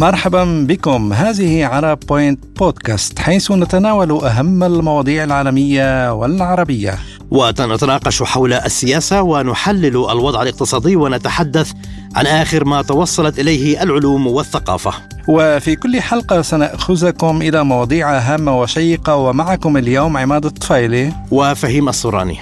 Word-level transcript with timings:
مرحبا 0.00 0.66
بكم. 0.68 1.12
هذه 1.12 1.66
عرب 1.66 1.98
بوينت 2.08 2.58
بودكاست 2.58 3.18
حيث 3.18 3.50
نتناول 3.50 4.10
أهم 4.24 4.64
المواضيع 4.64 5.24
العالمية 5.24 6.12
والعربية. 6.12 6.98
ونتناقش 7.30 8.22
حول 8.22 8.52
السياسة 8.52 9.22
ونحلل 9.22 9.86
الوضع 9.86 10.42
الاقتصادي 10.42 10.96
ونتحدث 10.96 11.72
عن 12.16 12.26
آخر 12.26 12.64
ما 12.64 12.82
توصلت 12.82 13.38
إليه 13.38 13.82
العلوم 13.82 14.26
والثقافة. 14.26 14.92
وفي 15.28 15.76
كل 15.76 16.00
حلقة 16.00 16.42
سنأخذكم 16.42 17.42
إلى 17.42 17.64
مواضيع 17.64 18.18
هامة 18.18 18.60
وشيقة 18.60 19.16
ومعكم 19.16 19.76
اليوم 19.76 20.16
عماد 20.16 20.44
الطفيلي. 20.44 21.12
وفهيم 21.30 21.88
الصوراني 21.88 22.38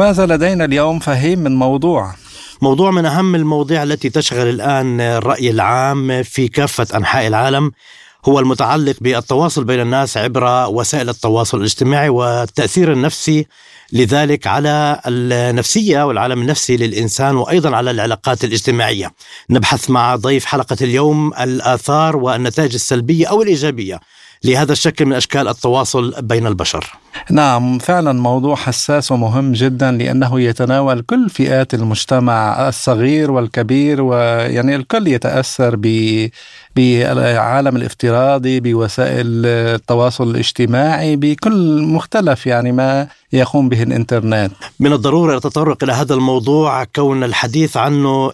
ماذا 0.00 0.26
لدينا 0.26 0.64
اليوم 0.64 0.98
فهيم 0.98 1.38
من 1.38 1.56
موضوع 1.56 2.14
موضوع 2.62 2.90
من 2.90 3.06
أهم 3.06 3.34
المواضيع 3.34 3.82
التي 3.82 4.10
تشغل 4.10 4.48
الآن 4.48 5.00
الرأي 5.00 5.50
العام 5.50 6.22
في 6.22 6.48
كافة 6.48 6.86
أنحاء 6.96 7.26
العالم 7.26 7.72
هو 8.24 8.40
المتعلق 8.40 8.96
بالتواصل 9.00 9.64
بين 9.64 9.80
الناس 9.80 10.16
عبر 10.16 10.66
وسائل 10.68 11.08
التواصل 11.08 11.58
الاجتماعي 11.58 12.08
والتأثير 12.08 12.92
النفسي 12.92 13.46
لذلك 13.92 14.46
على 14.46 15.00
النفسية 15.06 16.06
والعالم 16.06 16.40
النفسي 16.40 16.76
للإنسان 16.76 17.36
وأيضا 17.36 17.76
على 17.76 17.90
العلاقات 17.90 18.44
الاجتماعية. 18.44 19.12
نبحث 19.50 19.90
مع 19.90 20.16
ضيف 20.16 20.44
حلقة 20.44 20.76
اليوم 20.82 21.34
الآثار 21.34 22.16
والنتائج 22.16 22.74
السلبية 22.74 23.26
أو 23.26 23.42
الإيجابية 23.42 24.00
لهذا 24.44 24.72
الشكل 24.72 25.06
من 25.06 25.12
أشكال 25.12 25.48
التواصل 25.48 26.14
بين 26.22 26.46
البشر. 26.46 26.92
نعم 27.30 27.78
فعلا 27.78 28.12
موضوع 28.12 28.56
حساس 28.56 29.12
ومهم 29.12 29.52
جدا 29.52 29.90
لأنه 29.90 30.40
يتناول 30.40 31.00
كل 31.00 31.30
فئات 31.30 31.74
المجتمع 31.74 32.68
الصغير 32.68 33.30
والكبير 33.30 34.02
ويعني 34.02 34.76
الكل 34.76 35.08
يتأثر 35.08 35.76
بالعالم 36.76 37.76
الافتراضي 37.76 38.60
بوسائل 38.60 39.46
التواصل 39.46 40.30
الاجتماعي 40.30 41.16
بكل 41.16 41.82
مختلف 41.82 42.46
يعني 42.46 42.72
ما 42.72 43.08
يقوم 43.32 43.68
به 43.68 43.82
الإنترنت. 43.82 44.52
من 44.80 44.92
الضرورة 44.92 45.36
التطرق 45.36 45.84
إلى 45.84 45.92
هذا 45.92 46.14
الموضوع 46.14 46.84
كون 46.84 47.24
الحديث 47.24 47.76
عنه 47.76 48.32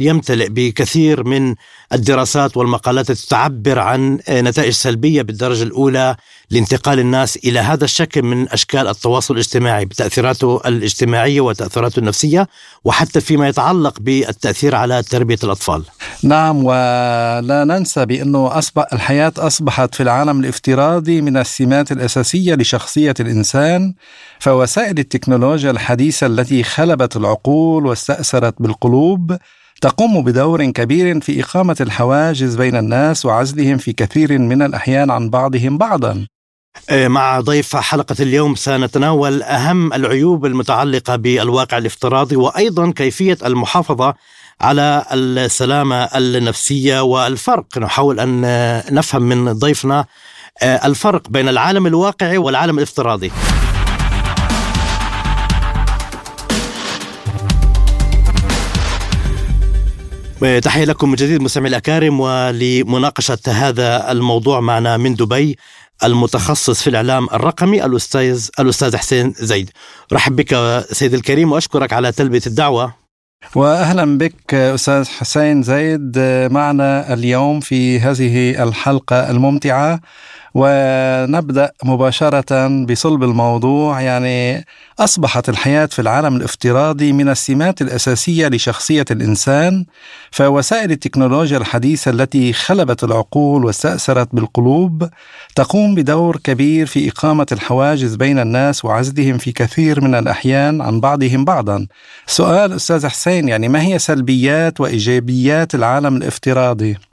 يمتلئ 0.00 0.48
بكثير 0.48 1.24
من 1.24 1.54
الدراسات 1.92 2.56
والمقالات 2.56 3.10
التي 3.10 3.28
تعبر 3.28 3.78
عن 3.78 4.18
نتائج 4.30 4.72
سلبية 4.72 5.22
بالدرجة 5.22 5.62
الأولى 5.62 6.16
لانتقال 6.50 6.98
الناس 6.98 7.36
إلى 7.36 7.58
هذا 7.58 7.84
الشكل 7.84 8.22
من 8.22 8.48
أشكال 8.48 8.88
التواصل 8.88 9.34
الاجتماعي 9.34 9.84
بتأثيراته 9.84 10.60
الاجتماعية 10.66 11.40
وتأثيراته 11.40 11.98
النفسية 12.00 12.48
وحتى 12.84 13.20
فيما 13.20 13.48
يتعلق 13.48 14.00
بالتأثير 14.00 14.74
على 14.74 15.02
تربية 15.02 15.38
الأطفال. 15.44 15.82
نعم 16.22 16.64
ولا 16.64 17.64
ننسى 17.64 18.06
بأنه 18.06 18.58
أصبح 18.58 18.86
الحياة 18.92 19.32
أصبحت 19.38 19.94
في 19.94 20.02
العالم 20.02 20.40
الافتراضي 20.40 21.20
من 21.20 21.36
السمات 21.36 21.92
الأساسية 21.92 22.54
لشخصية 22.54 23.14
الإنسان 23.20 23.94
فوسائل 24.40 24.98
التكنولوجيا 24.98 25.70
الحديثة 25.70 26.26
التي 26.26 26.62
خلبت 26.62 27.16
العقول 27.16 27.86
واستأثرت 27.86 28.54
بالقلوب 28.62 29.36
تقوم 29.80 30.24
بدور 30.24 30.64
كبير 30.70 31.20
في 31.20 31.40
إقامة 31.40 31.76
الحواجز 31.80 32.56
بين 32.56 32.76
الناس 32.76 33.26
وعزلهم 33.26 33.78
في 33.78 33.92
كثير 33.92 34.38
من 34.38 34.62
الأحيان 34.62 35.10
عن 35.10 35.30
بعضهم 35.30 35.78
بعضا. 35.78 36.26
مع 36.92 37.40
ضيف 37.40 37.76
حلقة 37.76 38.16
اليوم 38.20 38.54
سنتناول 38.54 39.42
أهم 39.42 39.92
العيوب 39.92 40.46
المتعلقة 40.46 41.16
بالواقع 41.16 41.78
الافتراضي 41.78 42.36
وأيضا 42.36 42.90
كيفية 42.90 43.38
المحافظة 43.44 44.14
على 44.60 45.04
السلامة 45.12 46.04
النفسية 46.04 47.00
والفرق. 47.00 47.78
نحاول 47.78 48.20
أن 48.20 48.42
نفهم 48.90 49.22
من 49.22 49.52
ضيفنا 49.52 50.04
آه، 50.62 50.86
الفرق 50.86 51.28
بين 51.28 51.48
العالم 51.48 51.86
الواقعي 51.86 52.38
والعالم 52.38 52.78
الافتراضي. 52.78 53.32
تحية 60.62 60.84
لكم 60.84 61.08
من 61.08 61.14
جديد 61.14 61.42
مستمعي 61.42 61.68
الأكارم 61.68 62.20
ولمناقشة 62.20 63.38
هذا 63.46 64.12
الموضوع 64.12 64.60
معنا 64.60 64.96
من 64.96 65.14
دبي. 65.14 65.58
المتخصص 66.04 66.82
في 66.82 66.90
الإعلام 66.90 67.24
الرقمي 67.24 67.84
الأستاذ 67.84 68.48
الأستاذ 68.60 68.96
حسين 68.96 69.34
زيد. 69.36 69.70
رحب 70.12 70.36
بك 70.36 70.84
سيد 70.92 71.14
الكريم 71.14 71.52
وأشكرك 71.52 71.92
على 71.92 72.12
تلبية 72.12 72.42
الدعوة. 72.46 72.94
واهلا 73.54 74.18
بك 74.18 74.54
أستاذ 74.54 75.08
حسين 75.08 75.62
زيد 75.62 76.18
معنا 76.50 77.14
اليوم 77.14 77.60
في 77.60 78.00
هذه 78.00 78.62
الحلقة 78.62 79.30
الممتعة. 79.30 80.00
ونبدأ 80.58 81.70
مباشرة 81.84 82.84
بصلب 82.84 83.22
الموضوع. 83.22 84.00
يعني 84.00 84.66
أصبحت 84.98 85.48
الحياة 85.48 85.86
في 85.86 85.98
العالم 85.98 86.36
الافتراضي 86.36 87.12
من 87.12 87.28
السمات 87.28 87.82
الأساسية 87.82 88.48
لشخصية 88.48 89.04
الإنسان 89.10 89.84
فوسائل 90.30 90.90
التكنولوجيا 90.90 91.58
الحديثة 91.58 92.10
التي 92.10 92.52
خلبت 92.52 93.04
العقول 93.04 93.64
واستأثرت 93.64 94.28
بالقلوب 94.32 95.08
تقوم 95.54 95.94
بدور 95.94 96.36
كبير 96.36 96.86
في 96.86 97.08
إقامة 97.08 97.46
الحواجز 97.52 98.14
بين 98.14 98.38
الناس 98.38 98.84
وعزلهم 98.84 99.38
في 99.38 99.52
كثير 99.52 100.00
من 100.00 100.14
الأحيان 100.14 100.80
عن 100.80 101.00
بعضهم 101.00 101.44
بعضا. 101.44 101.86
سؤال 102.26 102.72
أستاذ 102.72 103.06
حسين 103.06 103.48
يعني 103.48 103.68
ما 103.68 103.82
هي 103.82 103.98
سلبيات 103.98 104.80
وإيجابيات 104.80 105.74
العالم 105.74 106.16
الافتراضي؟ 106.16 107.07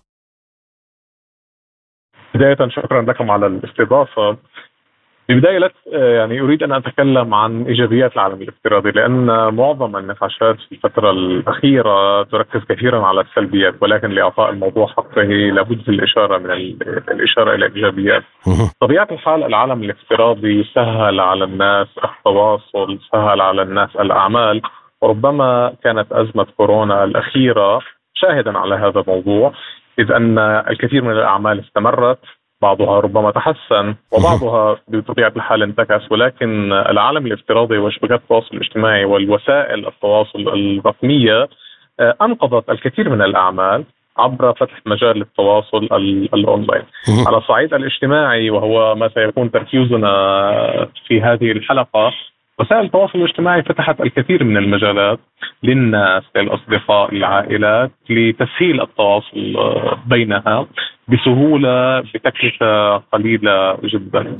بداية 2.36 2.70
شكرا 2.70 3.02
لكم 3.02 3.32
على 3.32 3.48
الاستضافة. 3.48 4.38
ببداية 5.30 5.58
لا 5.58 5.72
يعني 5.92 6.42
أريد 6.42 6.64
أن 6.64 6.72
أتكلم 6.72 7.34
عن 7.34 7.64
إيجابيات 7.64 8.14
العالم 8.14 8.42
الافتراضي 8.42 8.92
لأن 8.92 9.26
معظم 9.56 9.98
النقاشات 9.98 10.56
في 10.56 10.72
الفترة 10.72 11.12
الأخيرة 11.12 12.24
تركز 12.24 12.62
كثيرا 12.70 13.06
على 13.06 13.22
السلبيات 13.22 13.74
ولكن 13.82 14.10
لإعطاء 14.10 14.50
الموضوع 14.50 14.88
حقه 14.88 15.24
لابد 15.24 15.82
في 15.82 15.90
الإشارة 15.90 16.38
من 16.38 16.52
الإشارة 17.12 17.56
إلى 17.56 17.66
الإيجابيات 17.66 18.24
طبيعة 18.82 19.08
الحال 19.12 19.44
العالم 19.44 19.84
الافتراضي 19.84 20.64
سهل 20.64 21.20
على 21.20 21.44
الناس 21.44 21.88
التواصل 22.04 23.00
سهل 23.12 23.42
على 23.42 23.62
الناس 23.62 23.96
الأعمال. 23.96 24.62
وربما 25.02 25.74
كانت 25.84 26.12
أزمة 26.12 26.48
كورونا 26.58 27.04
الأخيرة 27.04 27.82
شاهدا 28.14 28.58
على 28.58 28.76
هذا 28.76 29.00
الموضوع. 29.00 29.54
إذ 30.00 30.12
أن 30.12 30.40
الكثير 30.40 31.04
من 31.04 31.12
الأعمال 31.12 31.60
استمرت 31.60 32.20
بعضها 32.62 33.00
ربما 33.00 33.32
تحسن 33.32 33.96
وبعضها 34.12 34.78
بطبيعة 34.88 35.34
الحال 35.36 35.64
انتكس 35.64 36.12
ولكن 36.12 36.74
العالم 36.74 37.26
الافتراضي 37.26 37.78
وشبكات 37.78 38.22
التواصل 38.22 38.56
الاجتماعي 38.56 39.06
والوسائل 39.06 39.88
التواصل 39.88 40.40
الرقمية 40.40 41.50
آه، 42.00 42.16
أنقذت 42.22 42.70
الكثير 42.70 43.10
من 43.10 43.22
الأعمال 43.22 43.84
عبر 44.18 44.54
فتح 44.54 44.82
مجال 44.86 45.22
التواصل 45.22 45.84
الأونلاين. 46.34 46.84
على 47.28 47.38
الصعيد 47.38 47.74
الاجتماعي 47.74 48.50
وهو 48.50 48.96
ما 48.96 49.10
سيكون 49.10 49.52
تركيزنا 49.52 50.12
في 51.08 51.22
هذه 51.22 51.52
الحلقة 51.52 52.12
وسائل 52.60 52.86
التواصل 52.86 53.20
الاجتماعي 53.20 53.64
فتحت 53.64 54.02
الكثير 54.02 54.44
من 54.44 54.58
المجالات 54.58 55.20
للناس 55.64 56.24
للاصدقاء 56.36 57.14
للعائلات 57.14 57.92
لتسهيل 58.10 58.82
التواصل 58.82 59.56
آه، 59.58 59.98
بينها 60.08 60.68
بسهولة 61.08 62.00
بتكلفة 62.00 62.98
قليلة 62.98 63.78
جدا. 63.84 64.38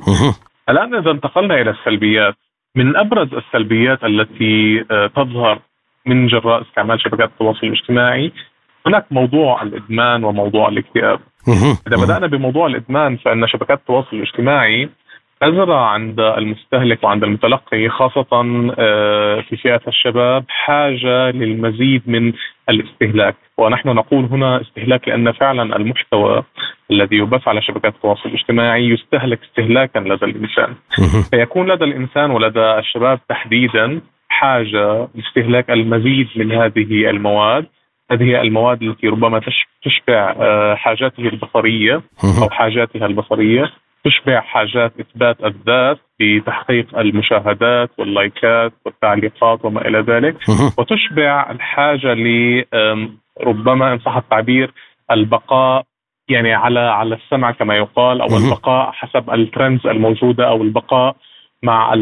الآن 0.68 0.94
إذا 0.94 1.10
انتقلنا 1.10 1.60
إلى 1.60 1.70
السلبيات 1.70 2.34
من 2.76 2.96
أبرز 2.96 3.28
السلبيات 3.34 4.04
التي 4.04 4.84
آه، 4.90 5.06
تظهر 5.06 5.58
من 6.06 6.26
جراء 6.26 6.62
استعمال 6.62 7.00
شبكات 7.00 7.28
التواصل 7.28 7.66
الاجتماعي 7.66 8.32
هناك 8.86 9.06
موضوع 9.10 9.62
الإدمان 9.62 10.24
وموضوع 10.24 10.68
الاكتئاب. 10.68 11.20
إذا 11.86 12.04
بدأنا 12.04 12.26
بموضوع 12.26 12.66
الإدمان 12.66 13.16
فإن 13.16 13.46
شبكات 13.48 13.78
التواصل 13.78 14.16
الاجتماعي 14.16 14.88
أزرع 15.42 15.86
عند 15.86 16.20
المستهلك 16.20 17.04
وعند 17.04 17.24
المتلقي 17.24 17.88
خاصة 17.88 18.26
آه، 18.78 19.40
في 19.40 19.56
فئة 19.56 19.80
الشباب 19.88 20.44
حاجة 20.48 21.30
للمزيد 21.30 22.02
من 22.06 22.32
الاستهلاك. 22.68 23.36
ونحن 23.58 23.88
نقول 23.88 24.24
هنا 24.24 24.60
استهلاك 24.60 25.08
لأن 25.08 25.32
فعلا 25.32 25.76
المحتوى 25.76 26.42
الذي 26.90 27.16
يبث 27.16 27.48
على 27.48 27.62
شبكات 27.62 27.94
التواصل 27.94 28.28
الاجتماعي 28.28 28.88
يستهلك 28.88 29.40
استهلاكا 29.42 29.98
لدى 29.98 30.24
الإنسان. 30.24 30.74
فيكون 31.30 31.70
لدى 31.70 31.84
الإنسان 31.84 32.30
ولدى 32.30 32.78
الشباب 32.78 33.20
تحديدا 33.28 34.00
حاجة 34.28 35.08
لاستهلاك 35.14 35.70
المزيد 35.70 36.28
من 36.36 36.52
هذه 36.52 37.10
المواد. 37.10 37.66
هذه 38.10 38.40
المواد 38.40 38.82
التي 38.82 39.08
ربما 39.08 39.40
تشبع 39.82 40.34
آه، 40.40 40.74
حاجاته 40.74 41.20
البصرية 41.20 42.02
أو 42.42 42.50
حاجاتها 42.50 43.06
البصرية. 43.06 43.72
تشبع 44.06 44.40
حاجات 44.40 44.92
إثبات 45.00 45.36
الذات 45.44 45.98
بتحقيق 46.20 46.98
المشاهدات 46.98 47.90
واللايكات 47.98 48.72
والتعليقات 48.84 49.64
وما 49.64 49.88
إلى 49.88 50.00
ذلك 50.00 50.36
وتشبع 50.78 51.50
الحاجة 51.50 52.14
ل 52.14 52.64
ربما 53.40 53.92
إن 53.92 53.98
صح 53.98 54.16
التعبير 54.16 54.72
البقاء 55.10 55.84
يعني 56.28 56.54
على 56.54 56.80
على 56.80 57.14
السمع 57.14 57.50
كما 57.50 57.76
يقال 57.76 58.20
أو 58.20 58.36
البقاء 58.36 58.90
حسب 58.92 59.30
الترندز 59.30 59.86
الموجودة 59.86 60.48
أو 60.48 60.62
البقاء 60.62 61.16
مع 61.62 61.94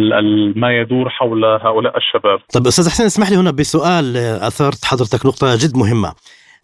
ما 0.57 0.79
يدور 0.79 1.11
حول 1.11 1.45
هؤلاء 1.45 1.97
الشباب. 1.97 2.39
طيب 2.55 2.67
أستاذ 2.67 2.89
حسين 2.91 3.07
اسمح 3.07 3.31
لي 3.31 3.37
هنا 3.37 3.51
بسؤال 3.51 4.17
أثرت 4.17 4.85
حضرتك 4.85 5.27
نقطة 5.27 5.47
جد 5.57 5.77
مهمة. 5.77 6.13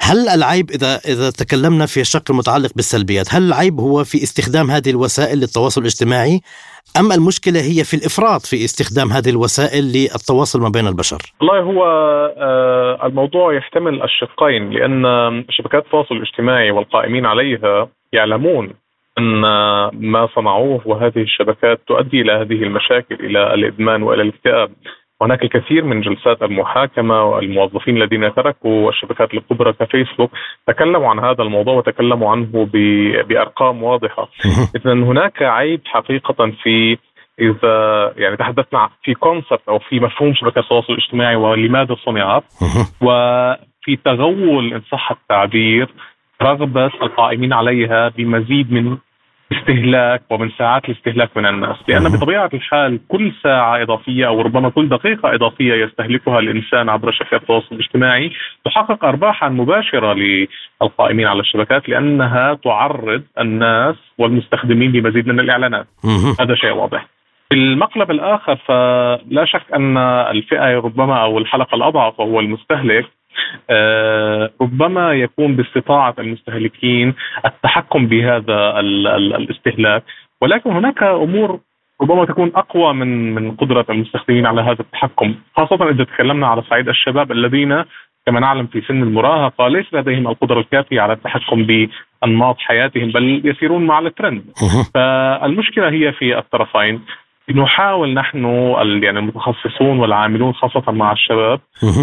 هل 0.02 0.28
العيب 0.28 0.70
إذا 0.70 0.92
إذا 1.12 1.30
تكلمنا 1.30 1.86
في 1.86 2.00
الشق 2.00 2.30
المتعلق 2.30 2.72
بالسلبيات، 2.76 3.26
هل 3.34 3.42
العيب 3.48 3.80
هو 3.80 4.04
في 4.04 4.18
استخدام 4.22 4.70
هذه 4.70 4.90
الوسائل 4.90 5.38
للتواصل 5.38 5.80
الاجتماعي 5.80 6.40
أم 7.00 7.12
المشكلة 7.12 7.60
هي 7.60 7.84
في 7.84 7.94
الإفراط 7.94 8.40
في 8.50 8.56
استخدام 8.64 9.08
هذه 9.16 9.30
الوسائل 9.30 9.84
للتواصل 9.84 10.60
ما 10.60 10.68
بين 10.68 10.86
البشر؟ 10.86 11.18
والله 11.40 11.60
هو 11.60 11.84
آه، 12.38 13.06
الموضوع 13.06 13.54
يحتمل 13.54 14.02
الشقين 14.02 14.70
لأن 14.70 15.04
شبكات 15.50 15.84
التواصل 15.84 16.14
الاجتماعي 16.14 16.70
والقائمين 16.70 17.26
عليها 17.26 17.88
يعلمون 18.12 18.72
أن 19.18 19.40
ما 19.92 20.28
صنعوه 20.34 20.80
وهذه 20.84 21.22
الشبكات 21.22 21.80
تؤدي 21.86 22.20
إلى 22.20 22.32
هذه 22.32 22.62
المشاكل 22.62 23.14
إلى 23.14 23.54
الإدمان 23.54 24.02
وإلى 24.02 24.22
الاكتئاب 24.22 24.70
هناك 25.22 25.42
الكثير 25.42 25.84
من 25.84 26.00
جلسات 26.00 26.42
المحاكمة 26.42 27.24
والموظفين 27.24 27.96
الذين 27.96 28.34
تركوا 28.34 28.90
الشبكات 28.90 29.34
الكبرى 29.34 29.72
كفيسبوك 29.72 30.30
تكلموا 30.66 31.08
عن 31.08 31.18
هذا 31.18 31.42
الموضوع 31.42 31.74
وتكلموا 31.74 32.30
عنه 32.30 32.68
بأرقام 33.28 33.82
واضحة. 33.82 34.28
اذا 34.76 34.92
هناك 34.92 35.42
عيب 35.42 35.80
حقيقة 35.84 36.52
في 36.62 36.98
إذا 37.40 38.12
يعني 38.16 38.36
تحدثنا 38.36 38.90
في 39.02 39.14
كونسبت 39.14 39.68
أو 39.68 39.78
في 39.78 40.00
مفهوم 40.00 40.34
شبكات 40.34 40.64
التواصل 40.64 40.92
الاجتماعي 40.92 41.36
ولماذا 41.36 41.96
صنعت. 42.04 42.44
وفي 43.00 43.96
تغول 44.04 44.74
إن 44.74 44.80
صح 44.80 45.10
التعبير 45.10 45.88
رغبة 46.42 46.86
القائمين 46.86 47.52
عليها 47.52 48.08
بمزيد 48.08 48.72
من 48.72 48.98
استهلاك 49.52 50.22
ومن 50.30 50.50
ساعات 50.58 50.84
الاستهلاك 50.88 51.36
من 51.36 51.46
الناس. 51.46 51.76
لأن 51.88 52.02
بطبيعة 52.12 52.50
الحال 52.54 53.00
كل 53.08 53.32
ساعة 53.42 53.82
إضافية 53.82 54.26
أو 54.26 54.40
ربما 54.40 54.68
كل 54.70 54.88
دقيقة 54.88 55.34
إضافية 55.34 55.74
يستهلكها 55.74 56.38
الإنسان 56.38 56.88
عبر 56.88 57.12
شبكات 57.12 57.40
التواصل 57.42 57.74
الاجتماعي 57.74 58.32
تحقق 58.64 59.04
أرباحا 59.04 59.48
مباشرة 59.48 60.12
للقائمين 60.82 61.26
على 61.26 61.40
الشبكات 61.40 61.88
لأنها 61.88 62.54
تعرض 62.54 63.22
الناس 63.38 63.96
والمستخدمين 64.18 64.92
لمزيد 64.92 65.28
من 65.28 65.40
الإعلانات. 65.40 65.86
هذا 66.40 66.54
شيء 66.54 66.72
واضح. 66.72 67.06
في 67.48 67.54
المقلب 67.56 68.10
الآخر 68.10 68.56
فلا 68.56 69.44
شك 69.44 69.62
أن 69.74 69.96
الفئة 69.96 70.78
ربما 70.78 71.22
أو 71.22 71.38
الحلقة 71.38 71.74
الأضعف 71.74 72.20
وهو 72.20 72.40
المستهلك 72.40 73.06
ربما 74.60 75.12
يكون 75.12 75.56
باستطاعة 75.56 76.14
المستهلكين 76.18 77.14
التحكم 77.44 78.06
بهذا 78.06 78.80
الاستهلاك 78.80 80.02
ولكن 80.40 80.70
هناك 80.70 81.02
أمور 81.02 81.60
ربما 82.02 82.24
تكون 82.24 82.52
أقوى 82.54 82.94
من 82.94 83.34
من 83.34 83.50
قدرة 83.50 83.86
المستخدمين 83.90 84.46
على 84.46 84.60
هذا 84.60 84.80
التحكم 84.80 85.34
خاصة 85.56 85.90
إذا 85.90 86.04
تكلمنا 86.04 86.46
على 86.46 86.62
صعيد 86.62 86.88
الشباب 86.88 87.32
الذين 87.32 87.84
كما 88.26 88.40
نعلم 88.40 88.66
في 88.66 88.80
سن 88.80 89.02
المراهقة 89.02 89.68
ليس 89.68 89.94
لديهم 89.94 90.28
القدرة 90.28 90.60
الكافية 90.60 91.00
على 91.00 91.12
التحكم 91.12 91.66
بأنماط 91.66 92.56
حياتهم 92.58 93.10
بل 93.10 93.42
يسيرون 93.44 93.86
مع 93.86 93.98
الترند. 93.98 94.44
فالمشكلة 94.94 95.88
هي 95.90 96.12
في 96.12 96.38
الطرفين. 96.38 97.00
نحاول 97.54 98.14
نحن 98.14 98.44
يعني 99.02 99.18
المتخصصون 99.18 99.98
والعاملون 99.98 100.52
خاصة 100.52 100.92
مع 100.92 101.12
الشباب 101.12 101.60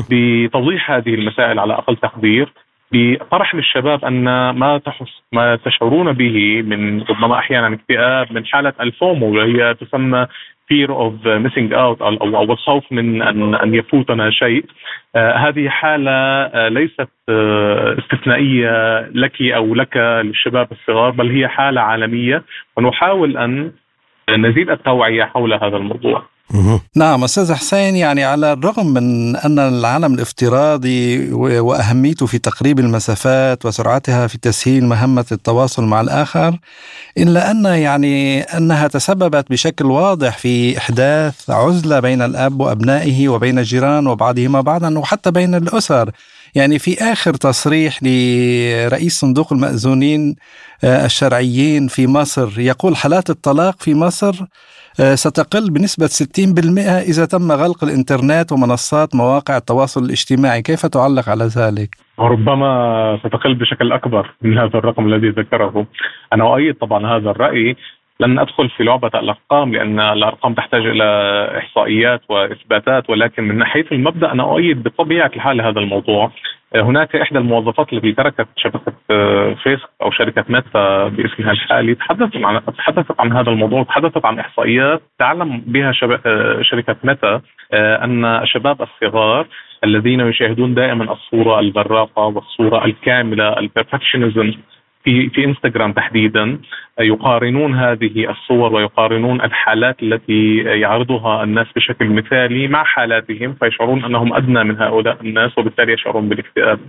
بتوضيح 0.10 0.92
هذه 0.92 1.14
المسائل 1.14 1.60
على 1.60 1.74
أقل 1.74 1.96
تقدير 1.96 2.54
بطرح 2.92 3.56
للشباب 3.56 4.06
أن 4.06 4.50
ما 4.50 4.78
تحس 4.78 5.22
ما 5.32 5.56
تشعرون 5.56 6.12
به 6.14 6.62
من 6.62 7.02
ربما 7.02 7.40
أحيانا 7.40 7.74
اكتئاب 7.74 8.34
من 8.34 8.46
حالة 8.46 8.74
الفومو 8.82 9.36
وهي 9.36 9.74
تسمى 9.74 10.28
fear 10.74 10.90
of 10.90 11.14
missing 11.46 11.72
out 11.72 12.02
أو 12.02 12.18
أو 12.22 12.54
الخوف 12.54 12.92
من 12.92 13.22
ان 13.22 13.56
أن 13.56 13.76
يفوتنا 13.76 14.30
شيء. 14.32 14.66
آه 15.16 15.34
هذه 15.34 15.70
حالة 15.70 16.12
آه 16.12 16.68
ليست 16.68 17.10
آه 17.30 17.98
استثنائية 18.00 19.00
لك 19.14 19.42
أو 19.42 19.76
لك 19.76 19.98
للشباب 19.98 20.68
الصغار 20.72 21.12
بل 21.12 21.32
هي 21.32 21.48
حالة 21.48 21.82
عالمية. 21.82 22.44
ونحاول 22.78 23.38
أن 23.38 23.72
نزيد 24.30 24.70
التوعية 24.70 25.24
حول 25.24 25.54
هذا 25.54 25.78
الموضوع. 25.78 26.24
نعم 26.96 27.24
أستاذ 27.24 27.54
حسين 27.54 27.96
يعني 27.96 28.24
على 28.24 28.54
الرغم 28.54 28.86
من 28.88 29.36
أن 29.36 29.60
العالم 29.60 30.14
الافتراضي 30.14 31.32
وأهميته 31.34 32.26
في 32.26 32.38
تقريب 32.38 32.80
المسافات 32.80 33.66
وسرعتها 33.66 34.28
في 34.28 34.38
تسهيل 34.38 34.86
مهمة 34.86 35.26
التواصل 35.32 35.84
مع 35.84 36.02
الآخر 36.02 36.58
إلا 37.18 37.52
أن 37.52 37.66
يعني 37.66 38.42
أنها 38.42 38.88
تسببت 38.88 39.52
بشكل 39.52 39.86
واضح 39.86 40.38
في 40.38 40.78
إحداث 40.78 41.50
عزلة 41.50 42.00
بين 42.00 42.22
الأب 42.22 42.60
وأبنائه 42.62 43.30
وبين 43.30 43.60
الجيران 43.60 44.08
وبعضهما 44.08 44.62
بعضا 44.62 44.98
وحتى 44.98 45.32
بين 45.32 45.56
الأسر 45.56 46.12
يعني 46.56 46.80
في 46.80 47.12
آخر 47.12 47.34
تصريح 47.34 48.00
لرئيس 48.04 49.20
صندوق 49.20 49.54
المأذونين 49.54 50.36
آه، 50.84 51.06
الشرعيين 51.06 51.88
في 51.88 52.08
مصر 52.08 52.60
يقول 52.60 52.96
حالات 52.96 53.30
الطلاق 53.30 53.82
في 53.82 53.94
مصر 53.94 54.46
آه، 55.00 55.16
ستقل 55.16 55.70
بنسبة 55.70 56.08
60% 56.08 56.80
إذا 57.12 57.26
تم 57.26 57.52
غلق 57.52 57.84
الإنترنت 57.84 58.52
ومنصات 58.52 59.16
مواقع 59.16 59.58
التواصل 59.58 60.04
الاجتماعي 60.04 60.62
كيف 60.62 60.86
تعلق 60.86 61.30
على 61.30 61.44
ذلك؟ 61.44 61.90
ربما 62.20 63.20
ستقل 63.24 63.56
بشكل 63.56 63.92
أكبر 63.92 64.36
من 64.42 64.58
هذا 64.58 64.78
الرقم 64.78 65.14
الذي 65.14 65.30
ذكره 65.30 65.88
أنا 66.34 66.54
أؤيد 66.54 66.76
طبعا 66.76 67.18
هذا 67.18 67.30
الرأي 67.30 67.76
لن 68.20 68.40
ادخل 68.40 68.70
في 68.70 68.84
لعبة 68.84 69.12
الأرقام 69.16 69.74
لأن 69.74 70.00
الأرقام 70.00 70.54
تحتاج 70.54 70.86
إلى 70.86 71.04
إحصائيات 71.58 72.22
وإثباتات 72.30 73.10
ولكن 73.10 73.44
من 73.44 73.58
ناحية 73.58 73.86
المبدأ 73.92 74.32
أنا 74.32 74.44
أؤيد 74.44 74.84
بطبيعة 74.84 75.32
الحال 75.36 75.62
هذا 75.62 75.80
الموضوع. 75.80 76.32
هناك 76.76 77.16
إحدى 77.16 77.40
الموظفات 77.40 77.94
التي 77.94 78.12
تركت 78.12 78.48
شبكة 78.58 78.94
فيسبوك 79.54 79.90
أو 80.02 80.12
شركة 80.12 80.46
ميتا 80.50 81.08
باسمها 81.08 81.52
الحالي 81.52 81.96
تحدثت 81.96 82.36
عن 82.38 82.62
تحدثت 82.78 83.20
عن 83.20 83.32
هذا 83.32 83.50
الموضوع 83.52 83.84
تحدثت 83.84 84.26
عن 84.26 84.40
إحصائيات 84.40 85.02
تعلم 85.20 85.64
بها 85.68 85.92
شركة 86.62 86.96
ميتا 87.04 87.42
أن 87.74 88.26
الشباب 88.26 88.82
الصغار 88.82 89.48
الذين 89.84 90.20
يشاهدون 90.20 90.74
دائما 90.74 91.14
الصورة 91.14 91.60
البراقة 91.60 92.22
والصورة 92.26 92.86
الكاملة 92.86 93.60
البرفكشنزم 93.60 94.54
في 95.08 95.30
في 95.30 95.46
انستغرام 95.46 95.94
تحديدا 95.94 96.60
يقارنون 97.00 97.76
هذه 97.76 98.30
الصور 98.30 98.74
ويقارنون 98.74 99.42
الحالات 99.42 100.04
التي 100.04 100.58
يعرضها 100.58 101.44
الناس 101.44 101.68
بشكل 101.76 102.06
مثالي 102.06 102.68
مع 102.68 102.84
حالاتهم 102.84 103.54
فيشعرون 103.54 104.04
أنهم 104.06 104.34
أدنى 104.34 104.64
من 104.64 104.82
هؤلاء 104.82 105.18
الناس 105.22 105.58
وبالتالي 105.58 105.94
يشعرون 105.94 106.30
بالاكتئاب. 106.30 106.80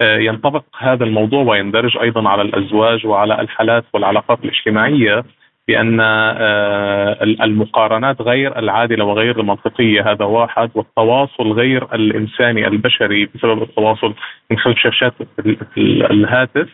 آه، 0.00 0.18
ينطبق 0.18 0.64
هذا 0.78 1.04
الموضوع 1.04 1.42
ويندرج 1.42 1.96
أيضا 1.96 2.28
على 2.28 2.42
الأزواج 2.42 3.06
وعلى 3.06 3.40
الحالات 3.40 3.84
والعلاقات 3.92 4.38
الاجتماعية 4.44 5.24
بأن 5.68 6.00
آه، 6.00 7.22
المقارنات 7.22 8.22
غير 8.22 8.58
العادلة 8.58 9.04
وغير 9.04 9.40
المنطقية 9.40 10.12
هذا 10.12 10.24
واحد 10.24 10.70
والتواصل 10.74 11.52
غير 11.52 11.94
الإنساني 11.94 12.66
البشري 12.66 13.28
بسبب 13.34 13.62
التواصل 13.62 14.14
من 14.50 14.58
خلف 14.58 14.78
شاشات 14.78 15.14
الهاتف 16.10 16.68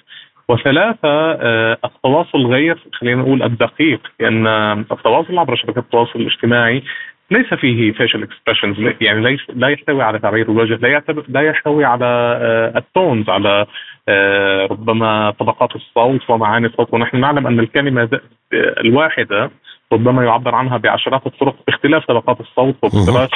وثلاثة 0.51 1.33
آه، 1.33 1.79
التواصل 1.85 2.47
غير 2.47 2.79
خلينا 2.93 3.23
نقول 3.23 3.43
الدقيق 3.43 4.01
لأن 4.21 4.47
التواصل 4.93 5.39
عبر 5.39 5.57
شبكات 5.57 5.85
التواصل 5.85 6.21
الاجتماعي 6.21 6.83
ليس 7.31 7.55
فيه 7.55 7.93
facial 7.93 8.23
expressions 8.23 8.95
يعني 9.01 9.21
ليس 9.21 9.41
لا 9.55 9.69
يحتوي 9.69 10.03
على 10.03 10.19
تعبير 10.19 10.51
الوجه 10.51 10.75
لا 10.75 11.03
لا 11.29 11.41
يحتوي 11.41 11.85
على 11.85 12.05
آه، 12.43 12.79
ال 12.79 12.87
tones 12.87 13.31
على 13.31 13.67
آه، 14.09 14.67
ربما 14.67 15.31
طبقات 15.31 15.77
الصوت 15.77 16.31
ومعاني 16.31 16.67
الصوت. 16.67 16.95
ونحن 16.95 17.21
نعلم 17.21 17.47
أن 17.47 17.61
الكلمة 17.61 18.21
الواحدة 18.53 19.51
ربما 19.93 20.25
يعبر 20.25 20.55
عنها 20.55 20.77
بعشرات 20.77 21.27
الطرق 21.27 21.57
باختلاف 21.67 22.05
طبقات 22.07 22.41
الصوت 22.41 22.77
وباختلاف 22.83 23.31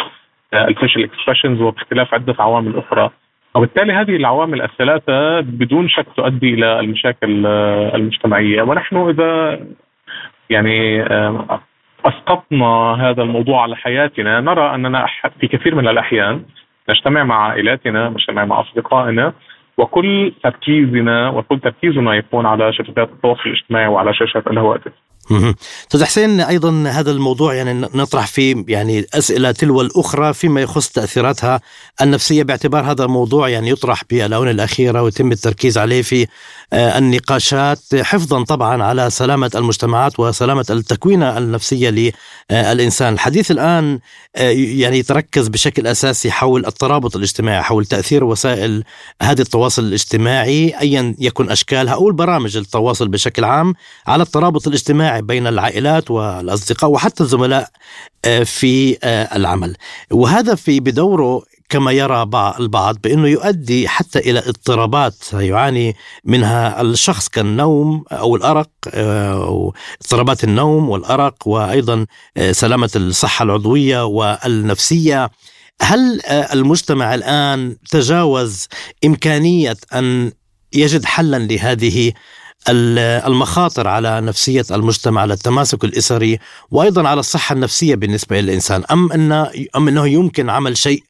الفيشل 0.54 1.04
اكسبريشنز 1.04 1.60
وباختلاف 1.60 2.14
عدة 2.14 2.34
عوامل 2.38 2.78
أخرى. 2.78 3.10
وبالتالي 3.56 3.92
هذه 3.92 4.16
العوامل 4.16 4.62
الثلاثة 4.62 5.40
بدون 5.40 5.88
شك 5.88 6.06
تؤدي 6.16 6.54
إلى 6.54 6.80
المشاكل 6.80 7.46
آه، 7.46 7.96
المجتمعية. 7.96 8.62
ونحن 8.62 8.96
إذا 8.96 9.60
يعني 10.50 11.02
آه، 11.02 11.60
أسقطنا 12.04 12.94
هذا 13.00 13.22
الموضوع 13.22 13.62
على 13.62 13.76
حياتنا 13.76 14.40
نرى 14.40 14.74
أننا 14.74 15.06
في 15.40 15.46
كثير 15.48 15.74
من 15.74 15.88
الأحيان 15.88 16.42
نجتمع 16.88 17.24
مع 17.24 17.48
عائلاتنا 17.48 18.08
نجتمع 18.08 18.44
مع 18.44 18.60
أصدقائنا 18.60 19.32
وكل 19.78 20.32
تركيزنا 20.42 21.28
وكل 21.28 21.60
تركيزنا 21.60 22.14
يكون 22.14 22.46
على 22.46 22.72
شبكات 22.72 23.08
التواصل 23.08 23.42
الاجتماعي 23.46 23.86
وعلى 23.86 24.14
شاشات 24.14 24.46
الهواتف. 24.46 24.92
أستاذ 25.82 26.04
حسين 26.04 26.40
أيضا 26.40 26.84
هذا 26.88 27.10
الموضوع 27.10 27.54
يعني 27.54 27.88
نطرح 27.94 28.26
فيه 28.26 28.64
يعني 28.68 29.06
أسئلة 29.14 29.52
تلو 29.52 29.80
الأخرى 29.80 30.34
فيما 30.34 30.60
يخص 30.60 30.88
تأثيراتها 30.88 31.60
النفسية. 32.00 32.42
باعتبار 32.42 32.90
هذا 32.90 33.04
الموضوع 33.04 33.48
يعني 33.48 33.70
يطرح 33.70 34.02
بالآونة 34.10 34.50
الأخيرة 34.50 35.02
ويتم 35.02 35.32
التركيز 35.32 35.78
عليه 35.78 36.02
في 36.02 36.26
آه، 36.72 36.98
النقاشات 36.98 37.78
حفظا 37.94 38.44
طبعا 38.44 38.82
على 38.82 39.10
سلامة 39.10 39.50
المجتمعات 39.54 40.20
وسلامة 40.20 40.66
التكوينه 40.70 41.38
النفسية 41.38 42.12
للإنسان، 42.50 43.12
الحديث 43.12 43.50
الآن 43.50 43.98
آه، 44.36 44.50
يعني 44.50 44.98
يتركز 44.98 45.48
بشكل 45.48 45.86
أساسي 45.86 46.30
حول 46.30 46.66
الترابط 46.66 47.16
الاجتماعي، 47.16 47.62
حول 47.62 47.86
تأثير 47.86 48.24
وسائل 48.24 48.84
هذه 49.22 49.40
التواصل 49.40 49.82
الاجتماعي 49.84 50.74
ايا 50.80 51.14
يكن 51.18 51.50
أشكالها 51.50 51.94
أو 51.94 52.08
البرامج 52.08 52.56
التواصل 52.56 53.08
بشكل 53.08 53.44
عام 53.44 53.74
على 54.06 54.22
الترابط 54.22 54.66
الاجتماعي. 54.66 55.13
بين 55.20 55.46
العائلات 55.46 56.10
والأصدقاء 56.10 56.90
وحتى 56.90 57.22
الزملاء 57.22 57.68
آه، 58.24 58.42
في 58.42 58.98
آه، 59.04 59.36
العمل. 59.36 59.76
وهذا 60.10 60.54
في 60.54 60.80
بدوره 60.80 61.42
كما 61.68 61.92
يرى 61.92 62.22
البعض 62.60 62.96
بأنه 63.04 63.28
يؤدي 63.28 63.88
حتى 63.88 64.18
إلى 64.18 64.38
اضطرابات 64.38 65.32
يعاني 65.32 65.96
منها 66.24 66.80
الشخص 66.80 67.28
كالنوم 67.28 68.04
أو 68.12 68.36
الأرق 68.36 68.70
آه، 68.94 69.32
أو 69.32 69.74
اضطرابات 70.02 70.44
النوم 70.44 70.88
والأرق 70.88 71.48
وأيضا 71.48 72.06
سلامة 72.50 72.90
الصحة 72.96 73.42
العضوية 73.42 74.04
والنفسية. 74.04 75.30
هل 75.82 76.20
المجتمع 76.26 77.14
الآن 77.14 77.76
تجاوز 77.90 78.68
إمكانية 79.04 79.76
أن 79.94 80.32
يجد 80.74 81.04
حلا 81.04 81.38
لهذه 81.38 82.12
المخاطر 82.68 83.88
على 83.88 84.20
نفسية 84.20 84.76
المجتمع 84.76 85.20
على 85.20 85.32
التماسك 85.34 85.84
الأسري 85.84 86.38
وأيضا 86.70 87.08
على 87.08 87.20
الصحة 87.20 87.52
النفسية 87.52 87.94
بالنسبة 87.94 88.40
للإنسان. 88.40 88.82
أم, 88.92 89.12
أن 89.12 89.32
أم 89.76 89.88
أنه 89.88 90.08
يمكن 90.08 90.50
عمل 90.50 90.76
شيء 90.76 91.00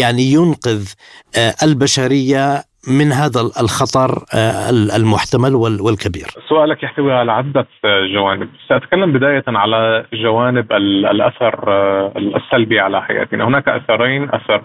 يعني 0.00 0.22
ينقذ 0.22 0.92
آه، 1.38 1.54
البشرية 1.62 2.62
من 2.88 3.12
هذا 3.12 3.40
الخطر 3.40 4.24
آه، 4.34 4.70
المحتمل 4.70 5.54
والكبير؟ 5.54 6.26
سؤالك 6.48 6.82
يحتوي 6.82 7.12
على 7.12 7.32
عدة 7.32 7.66
جوانب. 8.14 8.48
سأتكلم 8.68 9.12
بداية 9.12 9.44
على 9.48 10.06
جوانب 10.12 10.72
الأثر 10.72 11.64
آه، 11.68 12.12
السلبي 12.16 12.80
على 12.80 13.02
حياتنا. 13.02 13.44
هناك 13.44 13.68
أثرين 13.68 14.28
أثر 14.34 14.62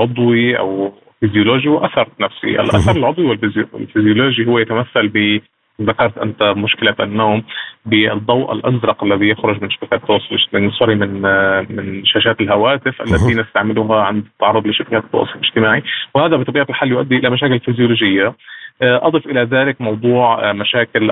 عضوي 0.00 0.58
أو 0.58 0.92
فيزيولوجي 1.20 1.68
وأثر 1.68 2.08
نفسي، 2.20 2.60
الأثر 2.60 2.96
العضوي 2.96 3.26
والفيزيولوجي 3.26 4.46
هو 4.46 4.58
يتمثل 4.58 5.08
ب 5.08 5.40
ذكرت 5.82 6.18
أنت 6.18 6.42
مشكلة 6.42 6.94
النوم 7.00 7.42
بالضوء 7.86 8.52
الأزرق 8.52 9.04
الذي 9.04 9.28
يخرج 9.28 9.62
من 9.62 9.70
شبكات 9.70 10.00
التواصل 10.02 10.36
من 10.52 10.70
sorry 10.70 10.94
من 10.94 11.22
من 11.76 12.04
شاشات 12.04 12.40
الهواتف 12.40 13.02
التي 13.02 13.34
نستعملها 13.34 14.02
عند 14.02 14.24
التعرض 14.24 14.66
لشبكات 14.66 15.04
التواصل 15.04 15.34
الاجتماعي. 15.34 15.82
وهذا 16.14 16.36
بطبيعة 16.36 16.66
الحال 16.70 16.90
يؤدي 16.90 17.16
إلى 17.16 17.30
مشاكل 17.30 17.60
فيزيولوجية. 17.60 18.34
أضف 18.82 19.26
إلى 19.26 19.42
ذلك 19.42 19.80
موضوع 19.80 20.52
مشاكل 20.52 21.10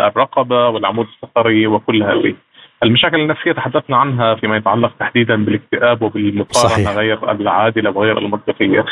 الرقبة 0.00 0.68
والعمود 0.68 1.06
الفقري 1.06 1.66
وكل 1.66 2.02
هذه. 2.02 2.34
المشاكل 2.82 3.20
النفسية 3.20 3.52
تحدثنا 3.52 3.96
عنها 3.96 4.34
فيما 4.34 4.56
يتعلق 4.56 4.92
تحديدا 5.00 5.44
بالاكتئاب 5.44 6.02
وبالمقارنة 6.02 6.92
غير 6.96 7.30
العادلة 7.30 7.90
وغير 7.90 8.18
المنطقية. 8.18 8.84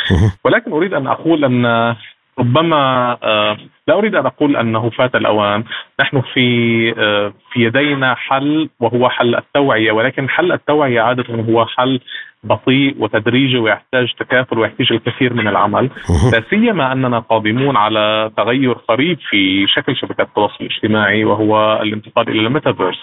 ولكن 0.45 0.73
أريد 0.73 0.95
أن 0.95 1.07
أقول 1.07 1.45
أن 1.45 1.95
ربما 2.41 3.17
آه، 3.23 3.59
لا 3.89 3.95
أريد 3.95 4.15
أن 4.15 4.27
أقول 4.27 4.57
أنه 4.57 4.91
فات 4.91 5.15
الأوان، 5.15 5.65
نحن 6.01 6.21
في 6.21 6.95
آه، 6.99 7.33
في 7.53 7.65
يدينا 7.65 8.15
حل 8.15 8.69
وهو 8.81 9.09
حل 9.09 9.35
التوعية 9.35 9.93
ولكن 9.93 10.29
حل 10.29 10.53
التوعية 10.53 11.01
عادة 11.01 11.35
هو 11.35 11.67
حل 11.67 12.01
بطيء 12.45 12.95
وتدريجي 12.99 13.59
ويحتاج 13.59 14.13
تكافل 14.19 14.59
ويحتاج 14.59 14.93
الكثير 14.93 15.35
من 15.35 15.49
العمل. 15.49 15.91
لا 16.33 16.43
سيما 16.51 16.93
أننا 16.93 17.19
قادمون 17.19 17.77
على 17.77 18.31
تغير 18.37 18.73
قريب 18.73 19.19
في 19.31 19.67
شكل 19.67 19.97
شبكات 19.97 20.29
التواصل 20.29 20.57
الاجتماعي 20.61 21.25
وهو 21.25 21.81
الانتقال 21.83 22.29
إلى 22.29 22.41
الميتافيرس 22.47 22.99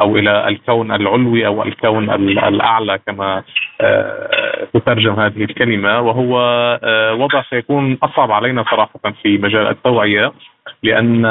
أو 0.00 0.16
إلى 0.16 0.48
الكون 0.48 0.92
العلوي 0.92 1.46
أو 1.46 1.62
الكون 1.62 2.10
الأعلى 2.38 2.98
كما 3.06 3.42
آه، 3.80 4.68
تترجم 4.74 5.20
هذه 5.20 5.44
الكلمة. 5.44 6.00
وهو 6.00 6.40
آه، 6.82 7.14
وضع 7.14 7.42
سيكون 7.50 7.98
أصعب 8.02 8.32
علينا 8.32 8.64
صراحة 8.70 9.00
في 9.22 9.38
مجال 9.38 9.66
التوعية 9.66 10.32
لأن 10.82 11.26